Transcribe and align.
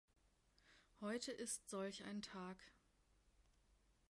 Heute 0.99 1.31
ist 1.31 1.69
solch 1.69 2.03
ein 2.05 2.23
Tag. 2.23 2.57